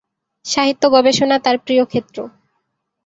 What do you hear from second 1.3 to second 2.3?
তার প্রিয় ক্ষেত্র।